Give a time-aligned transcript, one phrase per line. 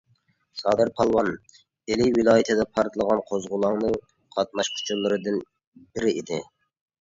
[0.59, 1.27] سادىر پالۋان
[1.93, 3.93] ئىلى ۋىلايىتىدە پارتلىغان قوزغىلاڭنىڭ
[4.39, 5.39] قاتناشقۇچىلىرىدىن
[5.85, 6.43] بىرى ئىدى.